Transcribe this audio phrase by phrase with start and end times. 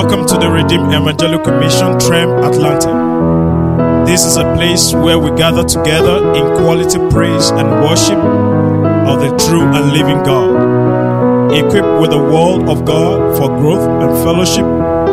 [0.00, 4.06] Welcome to the Redeemed Evangelical Mission, Trem, Atlanta.
[4.06, 9.28] This is a place where we gather together in quality praise and worship of the
[9.44, 14.64] true and living God, equipped with the Word of God for growth and fellowship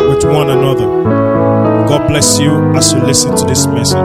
[0.08, 0.86] with one another.
[1.90, 3.98] God bless you as you listen to this message.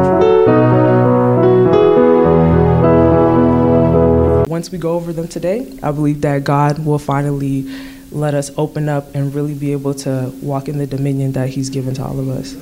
[4.49, 7.71] Once we go over them today, I believe that God will finally
[8.13, 11.71] let us open up and really be able to walk in the dominion that He's
[11.71, 12.57] given to all of us.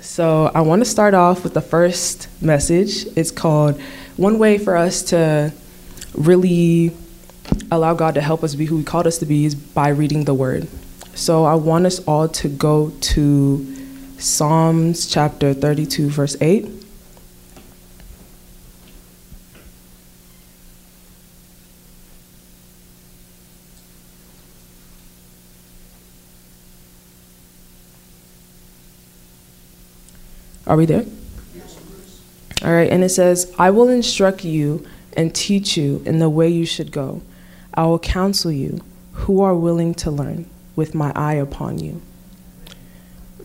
[0.00, 3.06] So, I want to start off with the first message.
[3.16, 3.80] It's called
[4.16, 5.52] One Way for Us to
[6.14, 6.92] Really
[7.70, 10.24] Allow God to Help Us Be Who He Called Us to Be is by reading
[10.24, 10.68] the Word.
[11.14, 13.76] So, I want us all to go to
[14.18, 16.79] Psalms chapter 32, verse 8.
[30.70, 31.04] Are we there?
[32.62, 36.48] All right, and it says, I will instruct you and teach you in the way
[36.48, 37.22] you should go.
[37.74, 38.80] I will counsel you
[39.14, 42.00] who are willing to learn with my eye upon you.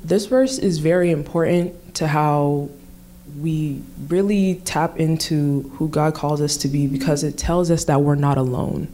[0.04, 2.70] This verse is very important to how
[3.40, 8.02] we really tap into who God calls us to be because it tells us that
[8.02, 8.88] we're not alone.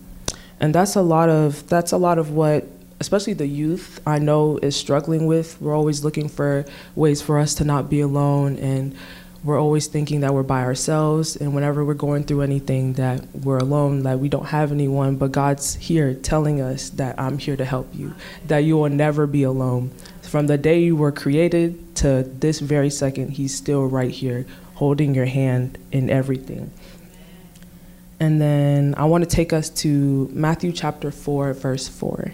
[0.61, 2.65] And that's a lot of that's a lot of what
[3.01, 5.59] especially the youth I know is struggling with.
[5.59, 8.95] We're always looking for ways for us to not be alone and
[9.43, 13.57] we're always thinking that we're by ourselves and whenever we're going through anything that we're
[13.57, 17.65] alone that we don't have anyone but god's here telling us that i'm here to
[17.65, 18.13] help you
[18.45, 19.89] that you will never be alone
[20.21, 25.15] from the day you were created to this very second he's still right here holding
[25.15, 26.69] your hand in everything
[28.19, 32.31] and then i want to take us to matthew chapter 4 verse 4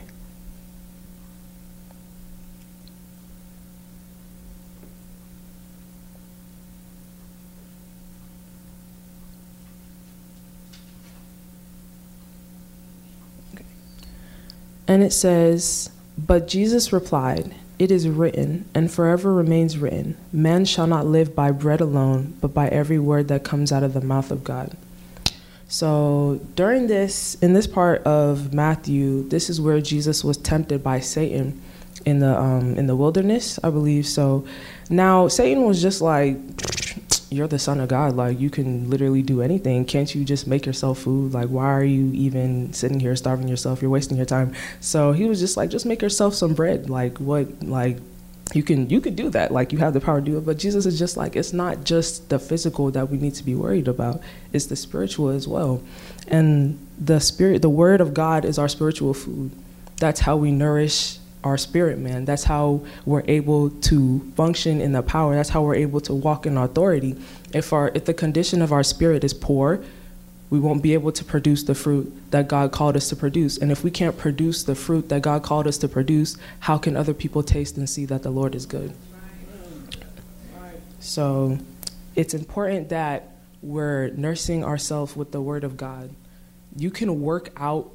[14.88, 20.88] And it says, But Jesus replied, It is written, and forever remains written, Man shall
[20.88, 24.32] not live by bread alone, but by every word that comes out of the mouth
[24.32, 24.76] of God.
[25.68, 31.02] So during this, in this part of Matthew, this is where Jesus was tempted by
[31.02, 31.62] Satan
[32.06, 34.08] in the um, in the wilderness, I believe.
[34.08, 34.46] So
[34.90, 36.38] now Satan was just like,
[37.30, 38.16] you're the son of God.
[38.16, 39.86] Like you can literally do anything.
[39.86, 41.34] Can't you just make yourself food?
[41.34, 43.82] Like why are you even sitting here starving yourself?
[43.82, 44.54] You're wasting your time.
[44.80, 46.90] So he was just like, just make yourself some bread.
[46.90, 47.64] Like what?
[47.64, 47.98] Like
[48.54, 49.52] you can you could do that.
[49.52, 50.46] Like you have the power to do it.
[50.46, 53.56] But Jesus is just like it's not just the physical that we need to be
[53.56, 54.22] worried about.
[54.54, 55.82] It's the spiritual as well.
[56.28, 59.52] And the spirit, the word of God is our spiritual food.
[59.98, 62.26] That's how we nourish our spirit man.
[62.26, 65.36] That's how we're able to function in the power.
[65.36, 67.16] That's how we're able to walk in authority.
[67.54, 69.84] If our if the condition of our spirit is poor,
[70.50, 73.58] we won't be able to produce the fruit that God called us to produce.
[73.58, 76.96] And if we can't produce the fruit that God called us to produce, how can
[76.96, 78.94] other people taste and see that the Lord is good?
[81.00, 81.58] So
[82.16, 86.12] it's important that we're nursing ourselves with the word of God.
[86.76, 87.92] You can work out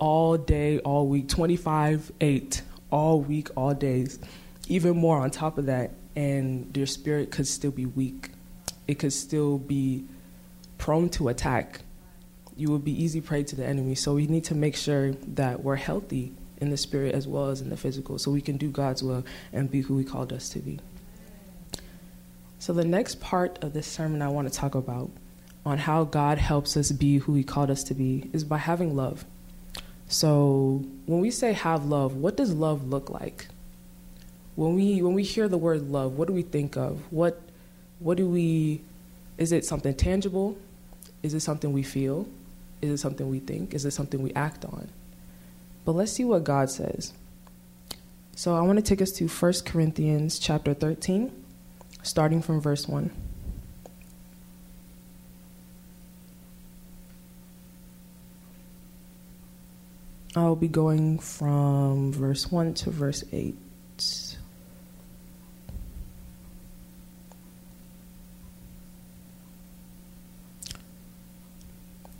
[0.00, 4.18] all day, all week, 25, 8, all week, all days,
[4.68, 8.30] even more on top of that, and your spirit could still be weak.
[8.88, 10.04] It could still be
[10.78, 11.82] prone to attack.
[12.56, 13.94] You would be easy prey to the enemy.
[13.94, 17.60] So we need to make sure that we're healthy in the spirit as well as
[17.60, 20.48] in the physical so we can do God's will and be who He called us
[20.50, 20.78] to be.
[22.58, 25.10] So, the next part of this sermon I want to talk about
[25.64, 28.94] on how God helps us be who He called us to be is by having
[28.94, 29.24] love.
[30.10, 33.46] So when we say have love, what does love look like?
[34.56, 37.00] When we when we hear the word love, what do we think of?
[37.12, 37.40] What
[38.00, 38.80] what do we
[39.38, 40.58] is it something tangible?
[41.22, 42.26] Is it something we feel?
[42.82, 43.72] Is it something we think?
[43.72, 44.88] Is it something we act on?
[45.84, 47.12] But let's see what God says.
[48.34, 51.30] So I want to take us to 1 Corinthians chapter 13,
[52.02, 53.10] starting from verse 1.
[60.36, 63.56] I'll be going from verse 1 to verse 8.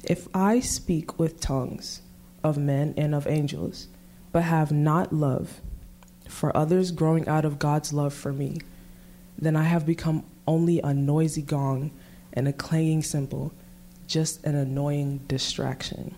[0.03, 2.03] If I speak with tongues
[2.43, 3.87] of men and of angels,
[4.33, 5.61] but have not love
[6.29, 8.59] for others growing out of God's love for me,
[9.39, 11.93] then I have become only a noisy gong
[12.33, 13.53] and a clanging cymbal,
[14.09, 16.17] just an annoying distraction.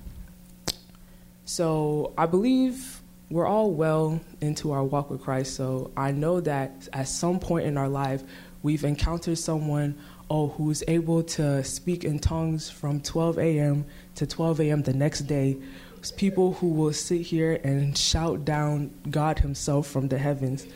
[1.53, 6.89] So I believe we're all well into our walk with Christ, so I know that
[6.95, 8.23] at some point in our life,
[8.63, 9.99] we've encountered someone
[10.31, 13.85] oh, who's able to speak in tongues from 12 a.m.
[14.15, 14.83] to 12 a.m.
[14.83, 15.59] the next day.
[15.99, 20.67] It's people who will sit here and shout down God Himself from the heavens,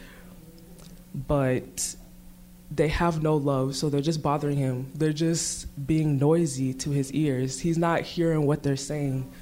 [1.26, 1.96] but
[2.70, 4.92] they have no love, so they're just bothering Him.
[4.94, 7.60] They're just being noisy to His ears.
[7.60, 9.32] He's not hearing what they're saying.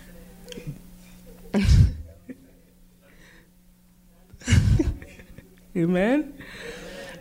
[5.77, 6.35] Amen.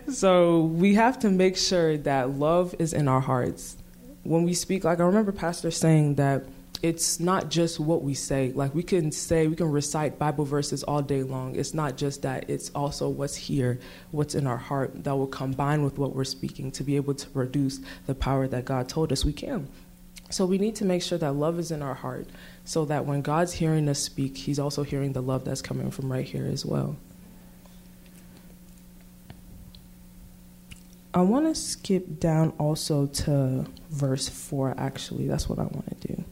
[0.09, 3.77] So we have to make sure that love is in our hearts.
[4.23, 6.44] When we speak, like I remember Pastor saying that
[6.83, 8.51] it's not just what we say.
[8.53, 11.55] Like we can say, we can recite Bible verses all day long.
[11.55, 13.79] It's not just that, it's also what's here,
[14.11, 17.29] what's in our heart that will combine with what we're speaking to be able to
[17.29, 19.69] produce the power that God told us we can.
[20.29, 22.27] So we need to make sure that love is in our heart
[22.65, 26.11] so that when God's hearing us speak, He's also hearing the love that's coming from
[26.11, 26.97] right here as well.
[31.13, 35.27] I want to skip down also to verse 4, actually.
[35.27, 36.24] That's what I want to do.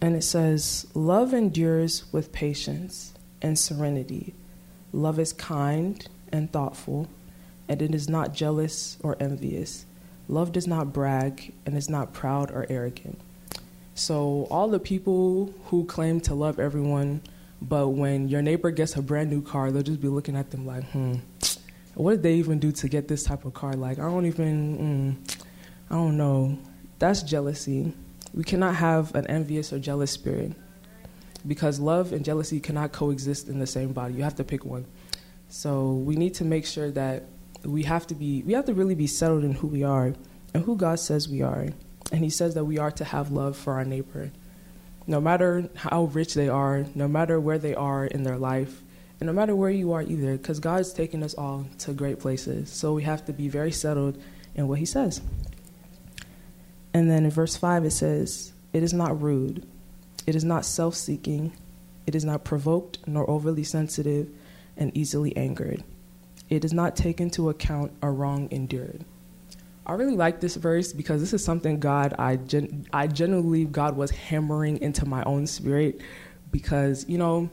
[0.00, 4.34] And it says, Love endures with patience and serenity.
[4.92, 7.08] Love is kind and thoughtful,
[7.68, 9.86] and it is not jealous or envious.
[10.28, 13.18] Love does not brag and is not proud or arrogant.
[13.94, 17.22] So, all the people who claim to love everyone,
[17.62, 20.66] but when your neighbor gets a brand new car, they'll just be looking at them
[20.66, 21.14] like, hmm,
[21.96, 23.72] what did they even do to get this type of car?
[23.72, 25.36] Like, I don't even, mm,
[25.90, 26.58] I don't know.
[26.98, 27.94] That's jealousy.
[28.34, 30.52] We cannot have an envious or jealous spirit
[31.46, 34.14] because love and jealousy cannot coexist in the same body.
[34.14, 34.84] You have to pick one.
[35.48, 37.24] So we need to make sure that
[37.64, 40.12] we have to be, we have to really be settled in who we are
[40.52, 41.68] and who God says we are.
[42.12, 44.32] And He says that we are to have love for our neighbor.
[45.06, 48.82] No matter how rich they are, no matter where they are in their life,
[49.20, 52.70] and no matter where you are either, because God's taken us all to great places.
[52.70, 54.22] So we have to be very settled
[54.54, 55.20] in what He says.
[56.92, 59.66] And then in verse 5, it says, It is not rude,
[60.26, 61.56] it is not self seeking,
[62.06, 64.28] it is not provoked nor overly sensitive
[64.76, 65.82] and easily angered.
[66.48, 69.04] It does not take into account a wrong endured.
[69.86, 73.72] I really like this verse because this is something God, I, gen- I genuinely believe
[73.72, 76.00] God was hammering into my own spirit
[76.50, 77.50] because, you know,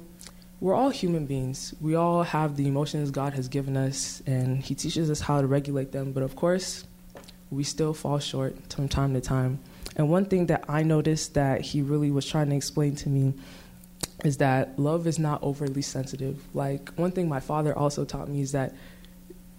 [0.64, 1.76] we're all human beings.
[1.82, 5.46] We all have the emotions God has given us, and He teaches us how to
[5.46, 6.14] regulate them.
[6.14, 6.86] But of course,
[7.52, 9.60] we still fall short from time to time.
[9.98, 13.34] And one thing that I noticed that He really was trying to explain to me
[14.24, 16.42] is that love is not overly sensitive.
[16.54, 18.74] Like, one thing my father also taught me is that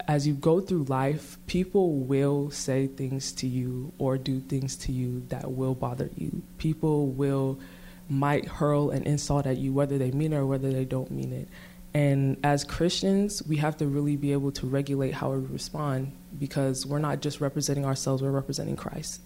[0.08, 4.92] as you go through life, people will say things to you or do things to
[4.92, 6.40] you that will bother you.
[6.56, 7.60] People will
[8.08, 11.32] might hurl an insult at you, whether they mean it or whether they don't mean
[11.32, 11.48] it.
[11.94, 16.84] And as Christians, we have to really be able to regulate how we respond because
[16.84, 19.20] we're not just representing ourselves, we're representing Christ.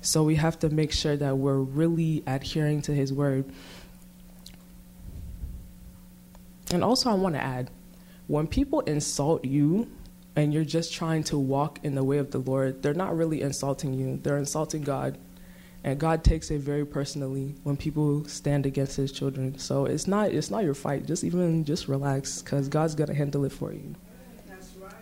[0.00, 3.44] So we have to make sure that we're really adhering to His word.
[6.72, 7.70] And also, I want to add
[8.26, 9.90] when people insult you
[10.34, 13.42] and you're just trying to walk in the way of the Lord, they're not really
[13.42, 15.18] insulting you, they're insulting God
[15.84, 19.58] and God takes it very personally when people stand against His children.
[19.58, 21.06] So it's not it's not your fight.
[21.06, 23.94] Just even just relax, because God's gonna handle it for you.
[24.48, 24.92] That's right.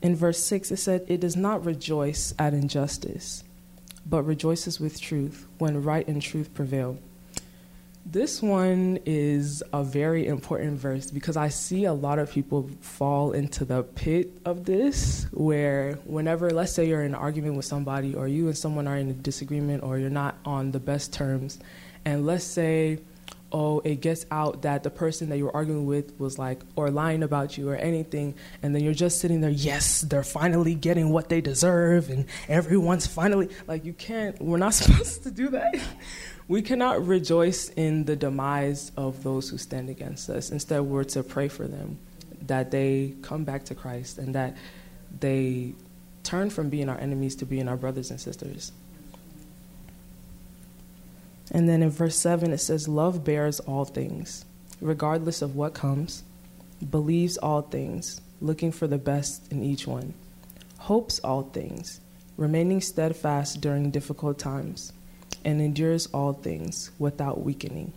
[0.00, 3.42] In verse six, it said, "It does not rejoice at injustice,
[4.06, 6.98] but rejoices with truth when right and truth prevail."
[8.10, 13.32] This one is a very important verse because I see a lot of people fall
[13.32, 18.14] into the pit of this where whenever let's say you're in an argument with somebody
[18.14, 21.58] or you and someone are in a disagreement or you're not on the best terms
[22.06, 22.98] and let's say
[23.52, 27.22] oh it gets out that the person that you're arguing with was like or lying
[27.22, 31.28] about you or anything and then you're just sitting there yes they're finally getting what
[31.28, 35.74] they deserve and everyone's finally like you can't we're not supposed to do that
[36.48, 40.50] we cannot rejoice in the demise of those who stand against us.
[40.50, 41.98] Instead, we're to pray for them
[42.46, 44.56] that they come back to Christ and that
[45.20, 45.74] they
[46.24, 48.72] turn from being our enemies to being our brothers and sisters.
[51.50, 54.44] And then in verse 7, it says, Love bears all things,
[54.80, 56.22] regardless of what comes,
[56.90, 60.14] believes all things, looking for the best in each one,
[60.78, 62.00] hopes all things,
[62.36, 64.92] remaining steadfast during difficult times
[65.44, 67.92] and endures all things without weakening.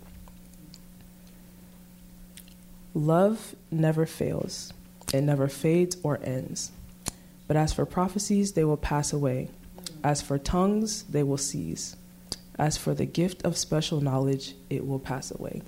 [2.93, 4.73] Love never fails,
[5.13, 6.71] it never fades or ends.
[7.47, 9.49] But as for prophecies, they will pass away.
[10.03, 11.95] As for tongues, they will cease.
[12.61, 15.63] As for the gift of special knowledge, it will pass away.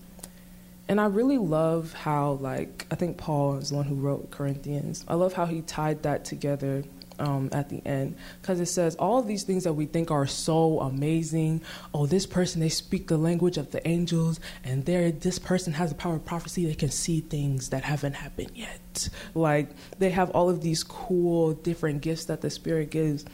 [0.88, 5.04] And I really love how, like, I think Paul is the one who wrote Corinthians.
[5.08, 6.84] I love how he tied that together
[7.18, 10.82] um, at the end because it says all these things that we think are so
[10.82, 11.62] amazing.
[11.96, 15.90] Oh, this person they speak the language of the angels, and there this person has
[15.90, 16.66] the power of prophecy.
[16.66, 19.10] They can see things that haven't happened yet.
[19.34, 23.26] Like they have all of these cool different gifts that the Spirit gives.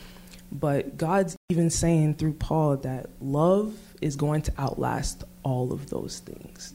[0.51, 6.19] But God's even saying through Paul that love is going to outlast all of those
[6.19, 6.73] things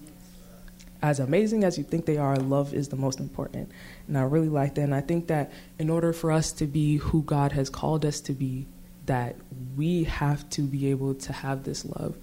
[1.05, 3.71] as amazing as you think they are, love is the most important.
[4.09, 4.85] And I really like that.
[4.85, 8.23] And I think that in order for us to be who God has called us
[8.23, 8.67] to be,
[9.05, 9.37] that
[9.77, 12.17] we have to be able to have this love.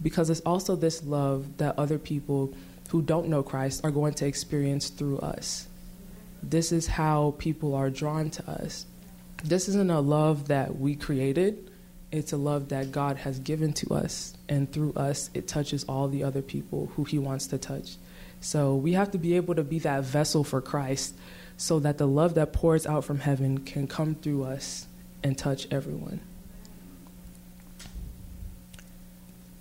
[0.00, 2.54] Because it's also this love that other people
[2.90, 5.66] who don't know Christ are going to experience through us.
[6.44, 8.86] This is how people are drawn to us.
[9.44, 11.70] This isn't a love that we created,
[12.12, 14.34] it's a love that God has given to us.
[14.48, 17.96] And through us, it touches all the other people who He wants to touch.
[18.40, 21.14] So we have to be able to be that vessel for Christ
[21.56, 24.86] so that the love that pours out from heaven can come through us
[25.22, 26.20] and touch everyone.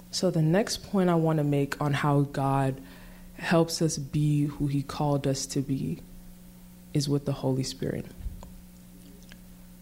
[0.09, 2.81] So, the next point I want to make on how God
[3.35, 6.00] helps us be who He called us to be
[6.93, 8.05] is with the Holy Spirit.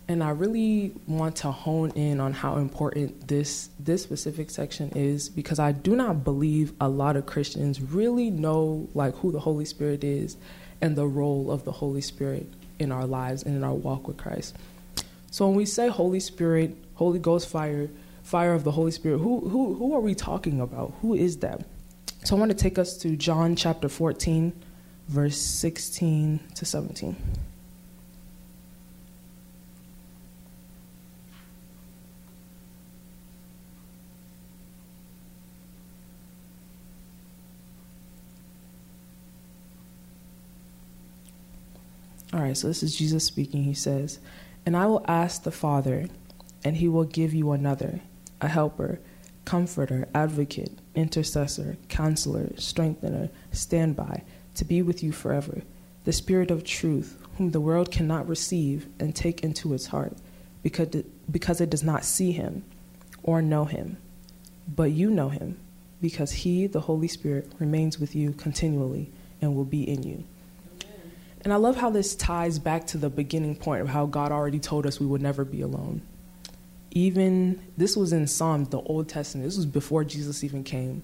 [0.09, 5.29] And I really want to hone in on how important this this specific section is
[5.29, 9.65] because I do not believe a lot of Christians really know like who the Holy
[9.65, 10.35] Spirit is
[10.81, 14.17] and the role of the Holy Spirit in our lives and in our walk with
[14.17, 14.57] Christ.
[15.29, 17.87] So when we say Holy Spirit, Holy Ghost fire,
[18.23, 20.91] fire of the Holy Spirit, who who who are we talking about?
[21.01, 21.63] Who is that?
[22.23, 24.53] So I want to take us to John chapter 14
[25.07, 27.15] verse 16 to 17.
[42.31, 43.63] All right, so this is Jesus speaking.
[43.63, 44.19] He says,
[44.65, 46.07] And I will ask the Father,
[46.63, 48.01] and he will give you another,
[48.39, 48.99] a helper,
[49.45, 55.63] comforter, advocate, intercessor, counselor, strengthener, standby, to be with you forever.
[56.05, 60.13] The Spirit of truth, whom the world cannot receive and take into its heart,
[60.61, 62.63] because because it does not see him
[63.23, 63.97] or know him.
[64.67, 65.57] But you know him,
[65.99, 70.25] because he, the Holy Spirit, remains with you continually and will be in you.
[71.41, 74.59] And I love how this ties back to the beginning point of how God already
[74.59, 76.01] told us we would never be alone.
[76.91, 79.47] Even this was in Psalms, the Old Testament.
[79.47, 81.03] This was before Jesus even came.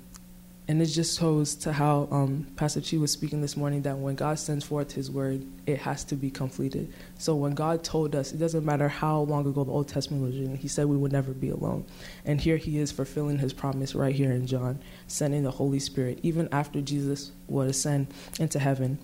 [0.68, 4.16] And it just shows to how um, Pastor Chi was speaking this morning that when
[4.16, 6.92] God sends forth his word, it has to be completed.
[7.20, 10.36] So when God told us, it doesn't matter how long ago the Old Testament was
[10.36, 11.86] written, he said we would never be alone.
[12.26, 16.20] And here he is fulfilling his promise right here in John, sending the Holy Spirit,
[16.24, 18.08] even after Jesus was ascend
[18.40, 18.98] into heaven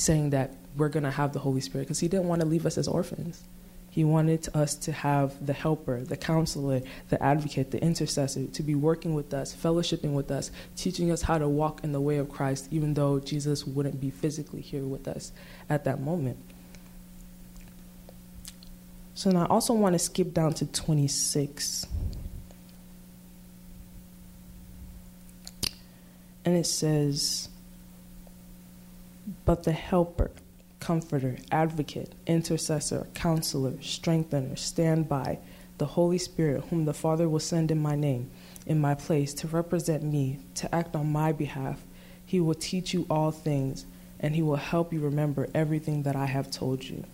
[0.00, 2.64] saying that we're going to have the Holy Spirit because he didn't want to leave
[2.64, 3.42] us as orphans.
[3.90, 8.74] He wanted us to have the helper, the counselor, the advocate, the intercessor to be
[8.74, 12.28] working with us, fellowshipping with us, teaching us how to walk in the way of
[12.28, 15.32] Christ, even though Jesus wouldn't be physically here with us
[15.68, 16.38] at that moment.
[19.14, 21.86] So now I also want to skip down to 26.
[26.44, 27.49] And it says,
[29.44, 30.30] but the helper,
[30.80, 35.38] comforter, advocate, intercessor, counselor, strengthener, standby,
[35.78, 38.30] the Holy Spirit, whom the Father will send in my name,
[38.66, 41.82] in my place, to represent me, to act on my behalf.
[42.24, 43.86] He will teach you all things,
[44.18, 47.04] and he will help you remember everything that I have told you.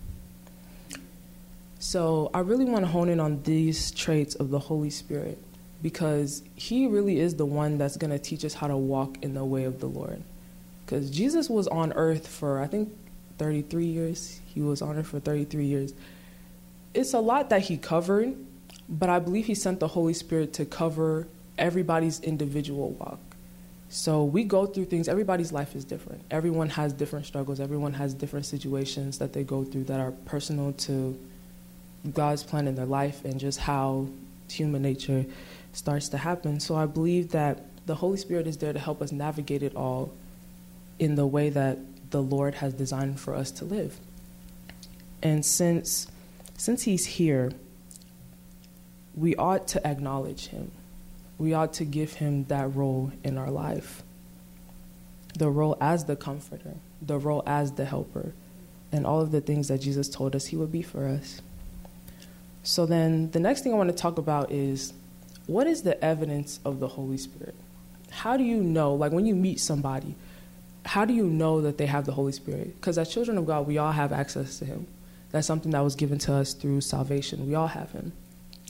[1.79, 5.37] So, I really want to hone in on these traits of the Holy Spirit
[5.81, 9.35] because he really is the one that's going to teach us how to walk in
[9.35, 10.23] the way of the Lord
[10.87, 12.95] because Jesus was on earth for, I think,
[13.39, 14.39] 33 years.
[14.45, 15.93] He was on earth for 33 years.
[16.93, 18.37] It's a lot that he covered,
[18.87, 21.27] but I believe he sent the Holy Spirit to cover
[21.57, 23.19] everybody's individual walk.
[23.89, 26.23] So we go through things, everybody's life is different.
[26.31, 30.71] Everyone has different struggles, everyone has different situations that they go through that are personal
[30.73, 31.19] to
[32.13, 34.07] God's plan in their life and just how
[34.49, 35.25] human nature
[35.73, 36.61] starts to happen.
[36.61, 40.13] So I believe that the Holy Spirit is there to help us navigate it all
[40.99, 41.77] in the way that
[42.11, 43.99] the Lord has designed for us to live.
[45.21, 46.07] And since
[46.57, 47.51] since he's here,
[49.15, 50.71] we ought to acknowledge him.
[51.37, 54.03] We ought to give him that role in our life.
[55.37, 58.33] The role as the comforter, the role as the helper,
[58.91, 61.41] and all of the things that Jesus told us he would be for us.
[62.63, 64.93] So then the next thing I want to talk about is
[65.45, 67.55] what is the evidence of the Holy Spirit?
[68.09, 70.15] How do you know, like when you meet somebody,
[70.87, 72.75] how do you know that they have the Holy Spirit?
[72.75, 74.87] Because as children of God, we all have access to Him.
[75.31, 77.45] That's something that was given to us through salvation.
[77.45, 78.13] We all have Him.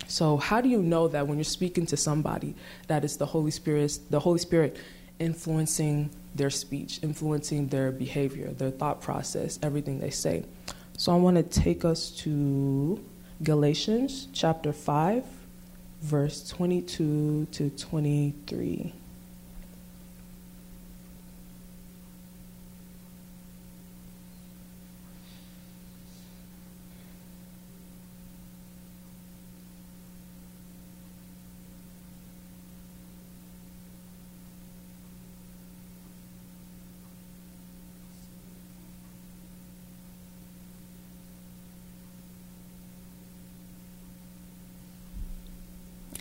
[0.08, 2.56] So how do you know that when you're speaking to somebody
[2.88, 4.78] that it's the Holy Spirit, the Holy Spirit
[5.20, 10.44] influencing their speech, influencing their behavior, their thought process, everything they say?
[10.98, 13.00] So I want to take us to
[13.44, 15.24] Galatians chapter 5,
[16.02, 18.94] verse 22 to 23.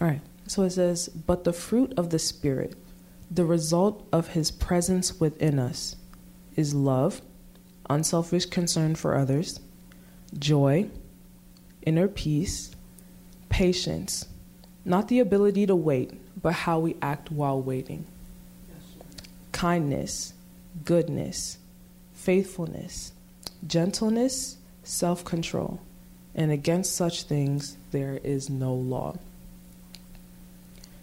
[0.00, 0.20] Right.
[0.46, 2.74] So it says, But the fruit of the Spirit,
[3.30, 5.96] the result of his presence within us,
[6.54, 7.20] is love,
[7.88, 9.60] unselfish concern for others,
[10.38, 10.88] joy,
[11.82, 12.74] inner peace,
[13.48, 14.26] patience,
[14.84, 18.06] not the ability to wait, but how we act while waiting,
[19.52, 20.32] kindness,
[20.84, 21.58] goodness,
[22.14, 23.12] faithfulness,
[23.66, 25.80] gentleness, self control.
[26.34, 29.16] And against such things there is no law.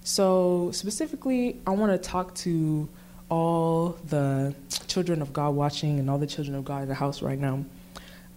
[0.06, 2.90] So, specifically, I want to talk to
[3.30, 4.54] all the
[4.88, 7.64] children of God watching and all the children of God in the house right now.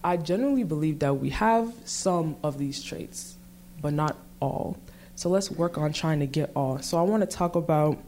[0.04, 3.36] I genuinely believe that we have some of these traits,
[3.82, 4.76] but not all.
[5.16, 6.78] So, let's work on trying to get all.
[6.82, 7.98] So, I want to talk about,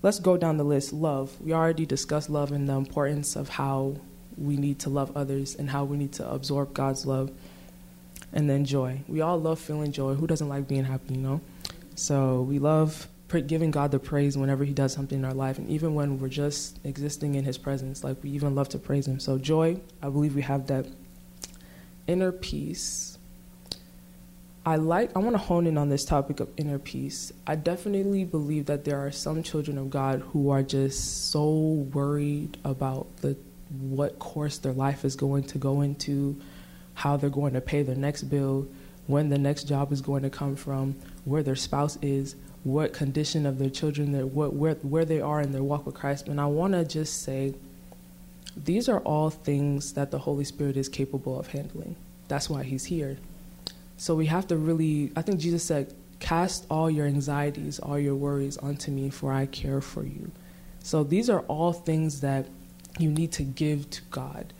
[0.00, 1.38] let's go down the list love.
[1.42, 3.96] We already discussed love and the importance of how
[4.38, 7.32] we need to love others and how we need to absorb God's love.
[8.32, 9.02] And then joy.
[9.08, 10.14] We all love feeling joy.
[10.14, 11.42] Who doesn't like being happy, you know?
[11.94, 13.08] So we love
[13.46, 16.28] giving God the praise whenever He does something in our life, and even when we're
[16.28, 19.18] just existing in His presence, like we even love to praise Him.
[19.20, 20.86] So joy, I believe we have that
[22.06, 23.18] inner peace.
[24.64, 25.10] I like.
[25.16, 27.32] I want to hone in on this topic of inner peace.
[27.46, 31.50] I definitely believe that there are some children of God who are just so
[31.92, 33.36] worried about the
[33.80, 36.38] what course their life is going to go into,
[36.94, 38.68] how they're going to pay their next bill,
[39.06, 43.44] when the next job is going to come from, where their spouse is, what condition
[43.46, 46.28] of their children, what, where, where they are in their walk with Christ.
[46.28, 47.54] And I want to just say,
[48.56, 51.96] these are all things that the Holy Spirit is capable of handling.
[52.28, 53.16] That's why He's here.
[53.96, 58.14] So we have to really, I think Jesus said, cast all your anxieties, all your
[58.14, 60.30] worries onto me, for I care for you.
[60.80, 62.46] So these are all things that
[62.98, 64.52] you need to give to God.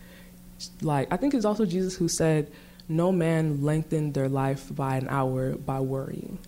[0.80, 2.50] Like, I think it's also Jesus who said,
[2.96, 6.38] no man lengthened their life by an hour by worrying.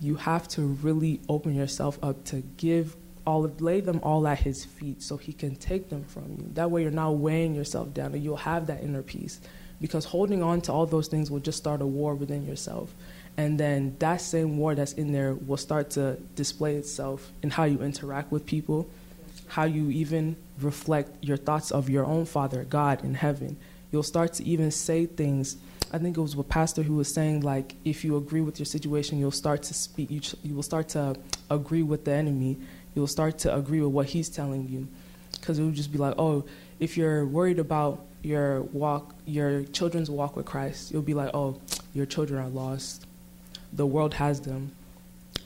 [0.00, 4.64] You have to really open yourself up to give all lay them all at his
[4.64, 6.50] feet so he can take them from you.
[6.54, 9.40] That way you're not weighing yourself down and you'll have that inner peace.
[9.80, 12.94] Because holding on to all those things will just start a war within yourself.
[13.36, 17.64] And then that same war that's in there will start to display itself in how
[17.64, 18.88] you interact with people,
[19.48, 23.56] how you even reflect your thoughts of your own Father, God in heaven
[23.90, 25.56] you'll start to even say things.
[25.92, 28.66] I think it was a pastor who was saying like, if you agree with your
[28.66, 30.10] situation, you'll start to speak.
[30.10, 31.16] You, you will start to
[31.50, 32.58] agree with the enemy.
[32.94, 34.88] You'll start to agree with what he's telling you,
[35.32, 36.44] because it would just be like, oh,
[36.78, 41.60] if you're worried about your walk, your children's walk with Christ, you'll be like, oh,
[41.94, 43.06] your children are lost.
[43.72, 44.72] The world has them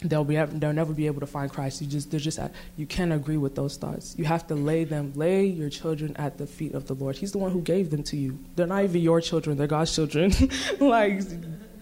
[0.05, 1.81] they'll be they'll never be able to find Christ.
[1.81, 4.15] You just they're just uh, you can't agree with those thoughts.
[4.19, 7.17] You have to lay them, lay your children at the feet of the Lord.
[7.17, 8.39] He's the one who gave them to you.
[8.55, 10.33] They're not even your children; they're God's children.
[10.81, 11.23] like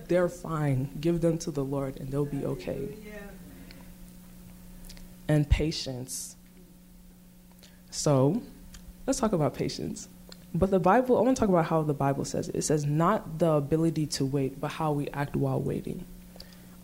[0.08, 0.88] they're fine.
[1.00, 2.88] Give them to the Lord, and they'll be okay.
[5.28, 6.36] And patience.
[7.90, 8.42] So,
[9.06, 10.08] let's talk about patience.
[10.54, 12.56] But the Bible, I want to talk about how the Bible says it.
[12.56, 16.04] It says not the ability to wait, but how we act while waiting.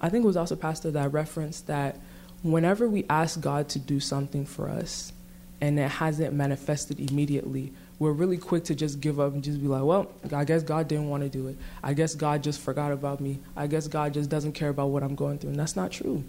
[0.00, 1.98] I think it was also Pastor that referenced that
[2.42, 5.12] whenever we ask God to do something for us
[5.60, 9.66] and it hasn't manifested immediately, we're really quick to just give up and just be
[9.66, 11.56] like, well, I guess God didn't want to do it.
[11.82, 13.40] I guess God just forgot about me.
[13.56, 15.50] I guess God just doesn't care about what I'm going through.
[15.50, 16.22] And that's not true.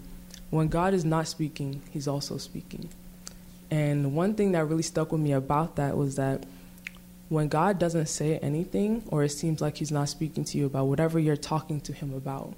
[0.50, 2.88] When God is not speaking, He's also speaking.
[3.70, 6.44] And one thing that really stuck with me about that was that
[7.28, 10.86] when God doesn't say anything, or it seems like He's not speaking to you about
[10.86, 12.54] whatever you're talking to Him about,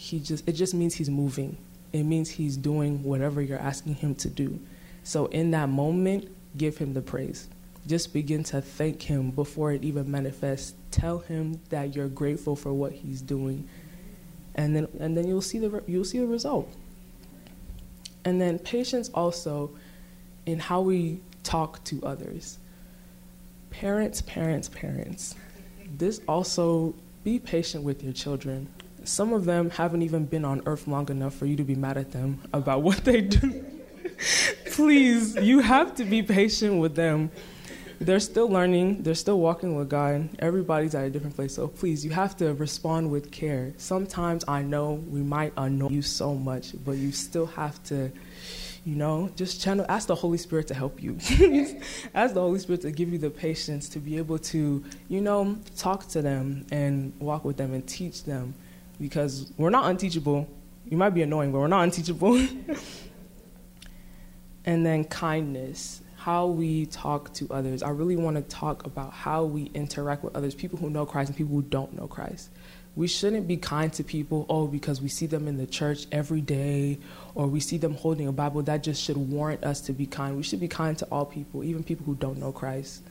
[0.00, 1.58] he just it just means he's moving.
[1.92, 4.58] It means he's doing whatever you're asking him to do.
[5.04, 7.48] So in that moment, give him the praise.
[7.86, 10.72] Just begin to thank him before it even manifests.
[10.90, 13.68] Tell him that you're grateful for what he's doing.
[14.54, 16.72] And then and then you'll see the you'll see the result.
[18.24, 19.70] And then patience also
[20.46, 22.58] in how we talk to others.
[23.68, 25.34] Parents, parents, parents.
[25.98, 28.66] This also be patient with your children.
[29.04, 31.96] Some of them haven't even been on earth long enough for you to be mad
[31.96, 33.64] at them about what they do.
[34.72, 37.30] Please, you have to be patient with them.
[38.00, 40.30] They're still learning, they're still walking with God.
[40.38, 41.54] Everybody's at a different place.
[41.54, 43.74] So please, you have to respond with care.
[43.76, 48.10] Sometimes I know we might annoy you so much, but you still have to
[48.84, 51.12] you know just channel ask the holy spirit to help you
[52.14, 55.58] ask the holy spirit to give you the patience to be able to you know
[55.76, 58.54] talk to them and walk with them and teach them
[59.00, 60.48] because we're not unteachable
[60.86, 62.36] you might be annoying but we're not unteachable
[64.64, 69.44] and then kindness how we talk to others i really want to talk about how
[69.44, 72.50] we interact with others people who know christ and people who don't know christ
[72.96, 76.40] we shouldn't be kind to people, oh, because we see them in the church every
[76.40, 76.98] day
[77.34, 78.62] or we see them holding a Bible.
[78.62, 80.36] That just should warrant us to be kind.
[80.36, 83.02] We should be kind to all people, even people who don't know Christ.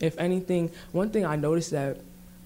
[0.00, 2.00] If anything, one thing I noticed that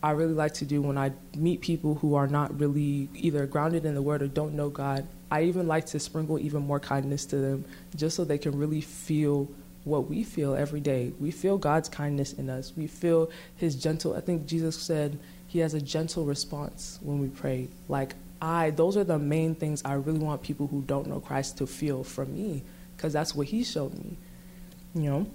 [0.04, 3.86] I really like to do when I meet people who are not really either grounded
[3.86, 7.24] in the Word or don't know God, I even like to sprinkle even more kindness
[7.26, 7.64] to them
[7.96, 9.48] just so they can really feel
[9.84, 11.12] what we feel every day.
[11.18, 12.74] We feel God's kindness in us.
[12.76, 17.28] We feel His gentle, I think Jesus said, he has a gentle response when we
[17.28, 17.68] pray.
[17.88, 21.58] Like, I, those are the main things I really want people who don't know Christ
[21.58, 22.64] to feel from me,
[22.96, 24.16] because that's what He showed me.
[24.94, 25.26] You know?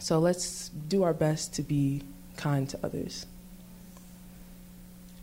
[0.00, 2.02] So let's do our best to be
[2.38, 3.26] kind to others.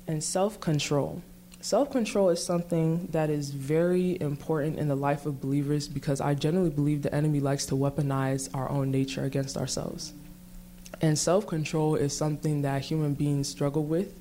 [0.08, 1.22] And self control.
[1.60, 6.34] Self control is something that is very important in the life of believers because I
[6.34, 10.14] generally believe the enemy likes to weaponize our own nature against ourselves.
[11.02, 14.14] And self control is something that human beings struggle with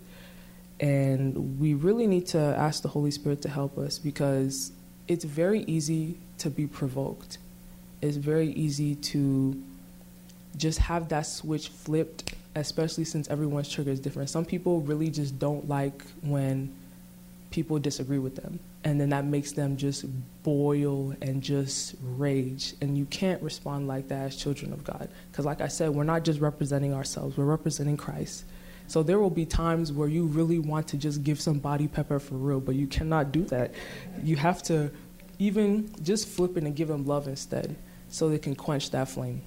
[0.80, 4.72] and we really need to ask the Holy Spirit to help us because
[5.08, 7.38] it's very easy to be provoked.
[8.02, 9.62] It's very easy to
[10.56, 14.30] just have that switch flipped, especially since everyone's trigger is different.
[14.30, 16.74] Some people really just don't like when
[17.50, 18.58] people disagree with them.
[18.84, 20.04] And then that makes them just
[20.42, 22.74] boil and just rage.
[22.80, 25.08] And you can't respond like that as children of God.
[25.30, 28.44] Because, like I said, we're not just representing ourselves, we're representing Christ.
[28.88, 32.20] So there will be times where you really want to just give some body pepper
[32.20, 33.74] for real, but you cannot do that.
[34.22, 34.90] You have to
[35.38, 37.74] even just flip it and give them love instead
[38.08, 39.42] so they can quench that flame.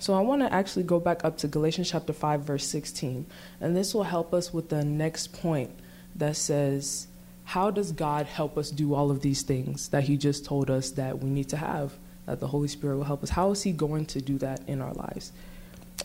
[0.00, 3.26] So I want to actually go back up to Galatians chapter 5 verse 16
[3.60, 5.70] and this will help us with the next point
[6.16, 7.06] that says,
[7.44, 10.90] How does God help us do all of these things that He just told us
[10.92, 11.92] that we need to have,
[12.24, 13.28] that the Holy Spirit will help us?
[13.28, 15.32] How is He going to do that in our lives?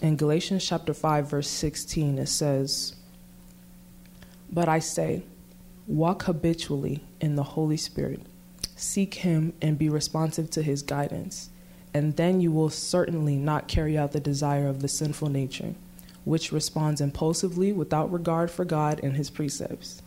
[0.01, 2.95] In Galatians chapter 5, verse 16, it says,
[4.51, 5.23] But I say,
[5.87, 8.21] walk habitually in the Holy Spirit,
[8.75, 11.49] seek Him, and be responsive to His guidance,
[11.95, 15.73] and then you will certainly not carry out the desire of the sinful nature
[16.25, 20.01] which responds impulsively without regard for God and his precepts.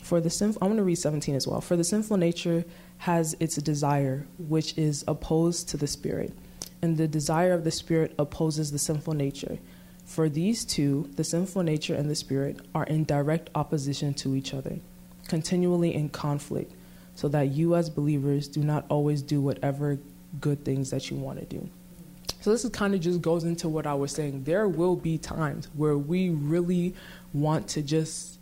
[0.00, 1.60] For the I'm going to read 17 as well.
[1.60, 2.64] For the sinful nature
[2.98, 6.32] has its desire, which is opposed to the spirit,
[6.80, 9.58] and the desire of the spirit opposes the sinful nature.
[10.04, 14.54] For these two, the sinful nature and the spirit, are in direct opposition to each
[14.54, 14.78] other,
[15.28, 16.72] continually in conflict,
[17.14, 19.98] so that you as believers do not always do whatever
[20.40, 21.68] good things that you want to do.
[22.40, 24.44] So this is kind of just goes into what I was saying.
[24.44, 26.94] There will be times where we really
[27.32, 28.38] want to just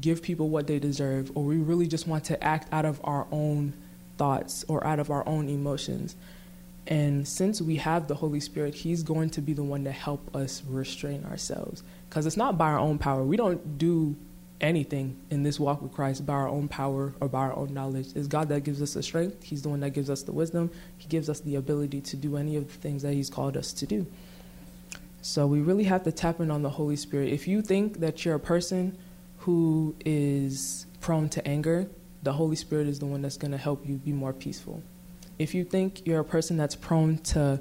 [0.00, 3.26] give people what they deserve, or we really just want to act out of our
[3.30, 3.74] own
[4.18, 6.16] thoughts or out of our own emotions.
[6.86, 10.34] And since we have the Holy Spirit, He's going to be the one to help
[10.34, 11.82] us restrain ourselves.
[12.08, 13.22] Because it's not by our own power.
[13.22, 14.16] We don't do
[14.60, 18.08] anything in this walk with Christ by our own power or by our own knowledge.
[18.14, 19.42] It's God that gives us the strength.
[19.42, 20.70] He's the one that gives us the wisdom.
[20.96, 23.72] He gives us the ability to do any of the things that He's called us
[23.74, 24.06] to do.
[25.22, 27.32] So we really have to tap in on the Holy Spirit.
[27.32, 28.96] If you think that you're a person
[29.38, 31.86] who is prone to anger,
[32.22, 34.82] the Holy Spirit is the one that's going to help you be more peaceful.
[35.38, 37.60] If you think you're a person that's prone to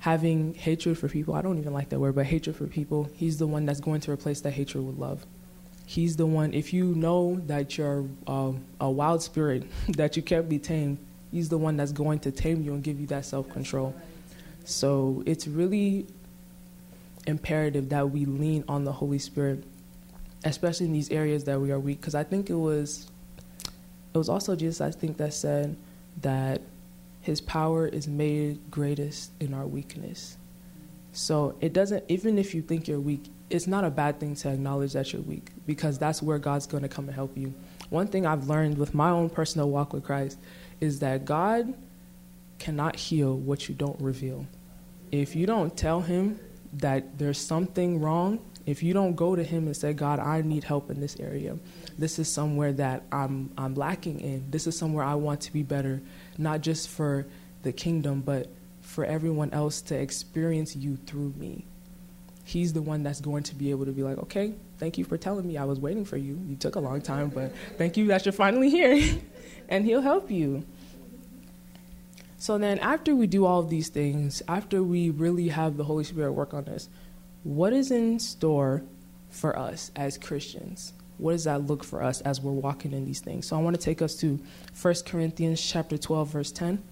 [0.00, 3.38] having hatred for people, I don't even like that word, but hatred for people, He's
[3.38, 5.26] the one that's going to replace that hatred with love.
[5.90, 10.48] He's the one, if you know that you're uh, a wild spirit, that you can't
[10.48, 10.98] be tamed,
[11.32, 13.92] He's the one that's going to tame you and give you that self control.
[14.64, 16.06] So it's really
[17.26, 19.64] imperative that we lean on the Holy Spirit,
[20.44, 22.00] especially in these areas that we are weak.
[22.00, 23.10] Because I think it was,
[24.14, 25.76] it was also Jesus, I think, that said
[26.20, 26.60] that
[27.20, 30.36] His power is made greatest in our weakness.
[31.12, 34.48] So it doesn't, even if you think you're weak, it's not a bad thing to
[34.48, 37.52] acknowledge that you're weak because that's where God's going to come and help you.
[37.90, 40.38] One thing I've learned with my own personal walk with Christ
[40.80, 41.74] is that God
[42.58, 44.46] cannot heal what you don't reveal.
[45.10, 46.38] If you don't tell Him
[46.74, 50.62] that there's something wrong, if you don't go to Him and say, God, I need
[50.62, 51.58] help in this area,
[51.98, 55.64] this is somewhere that I'm, I'm lacking in, this is somewhere I want to be
[55.64, 56.00] better,
[56.38, 57.26] not just for
[57.62, 58.46] the kingdom, but
[58.80, 61.64] for everyone else to experience you through me.
[62.44, 65.16] He's the one that's going to be able to be like, okay, thank you for
[65.16, 66.40] telling me I was waiting for you.
[66.48, 69.18] You took a long time, but thank you that you're finally here.
[69.68, 70.64] and he'll help you.
[72.38, 76.04] So then, after we do all of these things, after we really have the Holy
[76.04, 76.88] Spirit work on us,
[77.44, 78.82] what is in store
[79.28, 80.92] for us as Christians?
[81.18, 83.46] What does that look for us as we're walking in these things?
[83.46, 84.40] So I want to take us to
[84.80, 86.82] 1 Corinthians chapter 12 verse 10.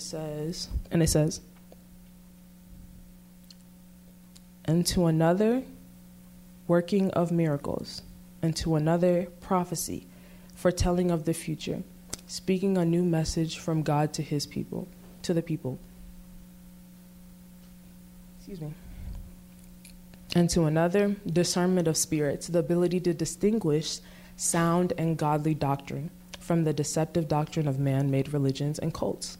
[0.00, 1.42] It says, and it says,
[4.64, 5.62] and to another,
[6.66, 8.00] working of miracles,
[8.40, 10.06] and to another, prophecy,
[10.54, 11.82] foretelling of the future,
[12.26, 14.88] speaking a new message from God to his people,
[15.20, 15.78] to the people.
[18.38, 18.72] Excuse me.
[20.34, 23.98] And to another, discernment of spirits, the ability to distinguish
[24.38, 29.36] sound and godly doctrine from the deceptive doctrine of man made religions and cults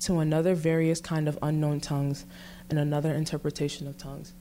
[0.00, 2.24] to another various kind of unknown tongues
[2.70, 4.32] and another interpretation of tongues.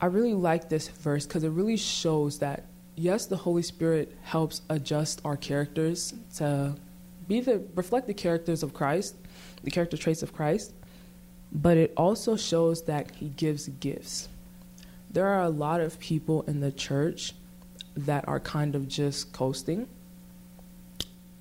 [0.00, 2.64] I really like this verse because it really shows that
[2.98, 6.74] yes, the Holy Spirit helps adjust our characters to
[7.26, 9.14] be the reflect the characters of Christ,
[9.62, 10.72] the character traits of Christ,
[11.52, 14.28] but it also shows that he gives gifts.
[15.10, 17.34] There are a lot of people in the church
[17.96, 19.88] that are kind of just coasting.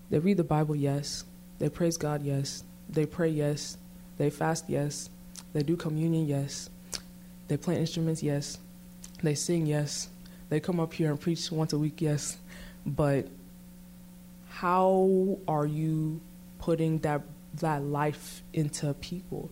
[0.10, 1.26] They read the Bible, yes.
[1.60, 2.64] They praise God, yes.
[2.90, 3.78] They pray, yes.
[4.18, 5.10] They fast, yes.
[5.54, 6.70] They do communion, yes.
[7.48, 8.60] They play instruments, yes.
[9.24, 10.10] They sing, yes.
[10.50, 12.38] They come up here and preach once a week, yes.
[12.86, 13.28] But
[14.50, 16.22] how are you
[16.60, 17.22] putting that
[17.60, 19.50] that life into people?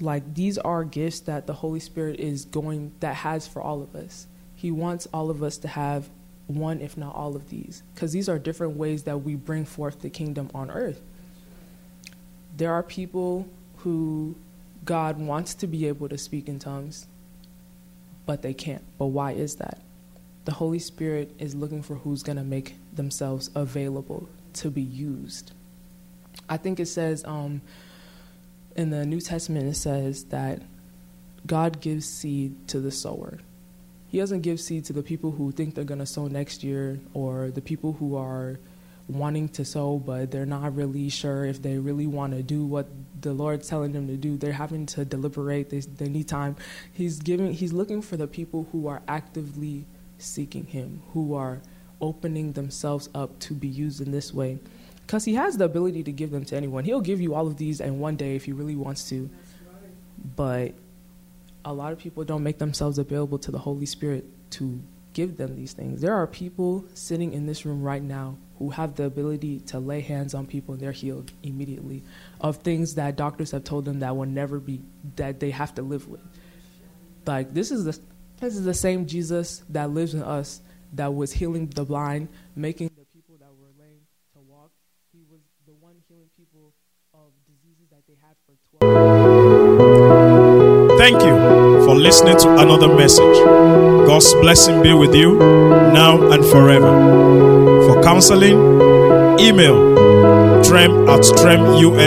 [0.00, 3.94] Like these are gifts that the Holy Spirit is going that has for all of
[3.94, 4.26] us.
[4.54, 6.08] He wants all of us to have
[6.46, 10.00] one, if not all of these, because these are different ways that we bring forth
[10.00, 11.00] the kingdom on earth.
[12.56, 14.36] There are people who
[14.84, 17.06] God wants to be able to speak in tongues,
[18.26, 18.84] but they can't.
[18.98, 19.80] But why is that?
[20.44, 25.52] The Holy Spirit is looking for who's going to make themselves available to be used.
[26.48, 27.62] I think it says um,
[28.76, 30.60] in the New Testament, it says that
[31.46, 33.38] God gives seed to the sower.
[34.14, 37.00] He doesn't give seed to the people who think they're going to sow next year
[37.14, 38.60] or the people who are
[39.08, 42.86] wanting to sow, but they're not really sure if they really want to do what
[43.20, 44.36] the Lord's telling them to do.
[44.36, 45.70] They're having to deliberate.
[45.70, 46.54] They, they need time.
[46.92, 47.54] He's giving.
[47.54, 49.84] He's looking for the people who are actively
[50.18, 51.60] seeking Him, who are
[52.00, 54.60] opening themselves up to be used in this way,
[55.04, 56.84] because He has the ability to give them to anyone.
[56.84, 59.28] He'll give you all of these in one day if He really wants to.
[60.36, 60.74] But
[61.64, 64.80] a lot of people don't make themselves available to the Holy Spirit to
[65.14, 66.00] give them these things.
[66.00, 70.00] There are people sitting in this room right now who have the ability to lay
[70.00, 72.02] hands on people and they're healed immediately
[72.40, 74.82] of things that doctors have told them that will never be
[75.16, 76.20] that they have to live with.
[77.26, 77.98] Like this is the
[78.40, 80.60] this is the same Jesus that lives in us
[80.92, 84.02] that was healing the blind, making the people that were lame
[84.34, 84.70] to walk.
[85.12, 86.74] He was the one healing people
[87.14, 88.93] of diseases that they had for 12
[91.04, 91.36] Thank you
[91.84, 93.36] for listening to another message.
[94.06, 96.88] God's blessing be with you now and forever.
[97.86, 98.56] For counseling,
[99.38, 99.76] email
[100.64, 102.04] trem at tremusa.org.